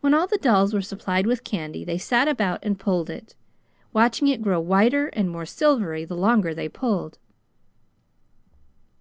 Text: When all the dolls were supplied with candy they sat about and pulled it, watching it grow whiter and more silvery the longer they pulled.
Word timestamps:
When 0.00 0.12
all 0.12 0.26
the 0.26 0.38
dolls 0.38 0.74
were 0.74 0.82
supplied 0.82 1.24
with 1.24 1.44
candy 1.44 1.84
they 1.84 1.98
sat 1.98 2.26
about 2.26 2.58
and 2.64 2.76
pulled 2.80 3.08
it, 3.08 3.36
watching 3.92 4.26
it 4.26 4.42
grow 4.42 4.58
whiter 4.58 5.06
and 5.12 5.30
more 5.30 5.46
silvery 5.46 6.04
the 6.04 6.16
longer 6.16 6.52
they 6.52 6.68
pulled. 6.68 7.18